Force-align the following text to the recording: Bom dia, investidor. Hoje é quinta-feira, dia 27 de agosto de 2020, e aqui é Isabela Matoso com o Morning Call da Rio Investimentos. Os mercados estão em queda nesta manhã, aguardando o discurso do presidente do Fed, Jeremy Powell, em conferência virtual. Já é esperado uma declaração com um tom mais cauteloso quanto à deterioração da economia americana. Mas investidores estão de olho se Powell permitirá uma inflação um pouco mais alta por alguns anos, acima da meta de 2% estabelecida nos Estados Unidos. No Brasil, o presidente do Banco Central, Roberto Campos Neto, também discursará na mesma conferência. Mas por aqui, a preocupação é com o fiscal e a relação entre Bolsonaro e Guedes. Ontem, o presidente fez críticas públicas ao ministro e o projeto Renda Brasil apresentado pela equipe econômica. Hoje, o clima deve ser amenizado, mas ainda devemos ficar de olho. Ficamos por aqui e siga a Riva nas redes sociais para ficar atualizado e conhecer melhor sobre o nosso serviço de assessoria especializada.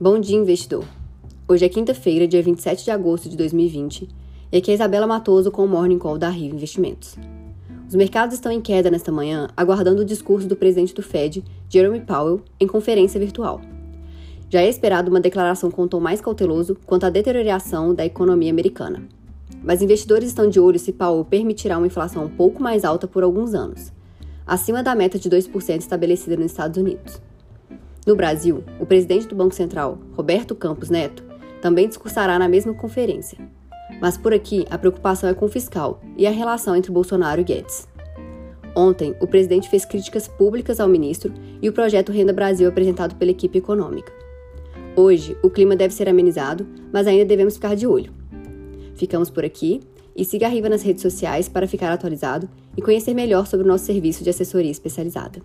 Bom 0.00 0.18
dia, 0.18 0.36
investidor. 0.36 0.84
Hoje 1.46 1.64
é 1.64 1.68
quinta-feira, 1.68 2.26
dia 2.26 2.42
27 2.42 2.82
de 2.84 2.90
agosto 2.90 3.28
de 3.28 3.36
2020, 3.36 4.08
e 4.50 4.56
aqui 4.56 4.72
é 4.72 4.74
Isabela 4.74 5.06
Matoso 5.06 5.52
com 5.52 5.64
o 5.64 5.68
Morning 5.68 6.00
Call 6.00 6.18
da 6.18 6.28
Rio 6.28 6.52
Investimentos. 6.52 7.14
Os 7.88 7.94
mercados 7.94 8.34
estão 8.34 8.50
em 8.50 8.60
queda 8.60 8.90
nesta 8.90 9.12
manhã, 9.12 9.46
aguardando 9.56 10.02
o 10.02 10.04
discurso 10.04 10.48
do 10.48 10.56
presidente 10.56 10.92
do 10.92 11.00
Fed, 11.00 11.44
Jeremy 11.68 12.00
Powell, 12.00 12.42
em 12.58 12.66
conferência 12.66 13.20
virtual. 13.20 13.60
Já 14.50 14.62
é 14.62 14.68
esperado 14.68 15.12
uma 15.12 15.20
declaração 15.20 15.70
com 15.70 15.84
um 15.84 15.88
tom 15.88 16.00
mais 16.00 16.20
cauteloso 16.20 16.76
quanto 16.84 17.06
à 17.06 17.08
deterioração 17.08 17.94
da 17.94 18.04
economia 18.04 18.50
americana. 18.50 19.06
Mas 19.62 19.80
investidores 19.80 20.26
estão 20.26 20.50
de 20.50 20.58
olho 20.58 20.78
se 20.80 20.92
Powell 20.92 21.24
permitirá 21.24 21.78
uma 21.78 21.86
inflação 21.86 22.24
um 22.24 22.30
pouco 22.30 22.60
mais 22.60 22.84
alta 22.84 23.06
por 23.06 23.22
alguns 23.22 23.54
anos, 23.54 23.92
acima 24.44 24.82
da 24.82 24.92
meta 24.96 25.20
de 25.20 25.30
2% 25.30 25.78
estabelecida 25.78 26.36
nos 26.36 26.46
Estados 26.46 26.82
Unidos. 26.82 27.22
No 28.06 28.14
Brasil, 28.14 28.62
o 28.78 28.84
presidente 28.84 29.26
do 29.26 29.34
Banco 29.34 29.54
Central, 29.54 29.98
Roberto 30.12 30.54
Campos 30.54 30.90
Neto, 30.90 31.24
também 31.62 31.88
discursará 31.88 32.38
na 32.38 32.48
mesma 32.48 32.74
conferência. 32.74 33.38
Mas 33.98 34.18
por 34.18 34.34
aqui, 34.34 34.66
a 34.68 34.76
preocupação 34.76 35.30
é 35.30 35.34
com 35.34 35.46
o 35.46 35.48
fiscal 35.48 36.02
e 36.16 36.26
a 36.26 36.30
relação 36.30 36.76
entre 36.76 36.92
Bolsonaro 36.92 37.40
e 37.40 37.44
Guedes. 37.44 37.88
Ontem, 38.76 39.14
o 39.20 39.26
presidente 39.26 39.70
fez 39.70 39.86
críticas 39.86 40.28
públicas 40.28 40.80
ao 40.80 40.88
ministro 40.88 41.32
e 41.62 41.68
o 41.68 41.72
projeto 41.72 42.12
Renda 42.12 42.32
Brasil 42.32 42.68
apresentado 42.68 43.14
pela 43.14 43.30
equipe 43.30 43.56
econômica. 43.56 44.12
Hoje, 44.96 45.36
o 45.42 45.48
clima 45.48 45.74
deve 45.74 45.94
ser 45.94 46.08
amenizado, 46.08 46.66
mas 46.92 47.06
ainda 47.06 47.24
devemos 47.24 47.54
ficar 47.54 47.74
de 47.74 47.86
olho. 47.86 48.12
Ficamos 48.96 49.30
por 49.30 49.44
aqui 49.44 49.80
e 50.14 50.24
siga 50.24 50.46
a 50.46 50.50
Riva 50.50 50.68
nas 50.68 50.82
redes 50.82 51.02
sociais 51.02 51.48
para 51.48 51.66
ficar 51.66 51.92
atualizado 51.92 52.48
e 52.76 52.82
conhecer 52.82 53.14
melhor 53.14 53.46
sobre 53.46 53.64
o 53.64 53.68
nosso 53.68 53.86
serviço 53.86 54.22
de 54.22 54.30
assessoria 54.30 54.70
especializada. 54.70 55.40